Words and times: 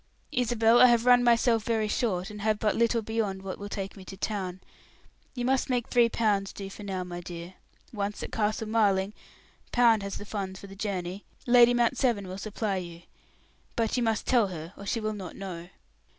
"Isabel, 0.31 0.81
I 0.81 0.87
have 0.87 1.05
run 1.05 1.23
myself 1.23 1.63
very 1.63 1.87
short, 1.87 2.31
and 2.31 2.41
have 2.41 2.57
but 2.57 2.75
little 2.75 3.03
beyond 3.03 3.43
what 3.43 3.59
will 3.59 3.69
take 3.69 3.95
me 3.95 4.03
to 4.05 4.17
town. 4.17 4.59
You 5.35 5.45
must 5.45 5.69
make 5.69 5.89
three 5.89 6.09
pounds 6.09 6.51
do 6.51 6.71
for 6.71 6.81
now, 6.81 7.03
my 7.03 7.21
dear. 7.21 7.53
Once 7.93 8.23
at 8.23 8.31
Castle 8.31 8.67
Marling 8.67 9.13
Pound 9.71 10.01
has 10.01 10.17
the 10.17 10.25
funds 10.25 10.59
for 10.59 10.65
the 10.65 10.75
journey 10.75 11.23
Lady 11.45 11.75
Mount 11.75 11.99
Severn 11.99 12.27
will 12.27 12.39
supply 12.39 12.77
you; 12.77 13.03
but 13.75 13.95
you 13.95 14.01
must 14.01 14.25
tell 14.25 14.47
her, 14.47 14.73
or 14.75 14.87
she 14.87 14.99
will 14.99 15.13
not 15.13 15.35
know." 15.35 15.69